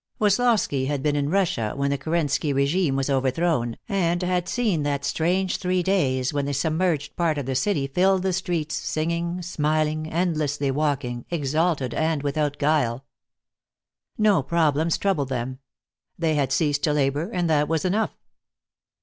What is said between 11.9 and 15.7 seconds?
and without guile. No problems troubled them.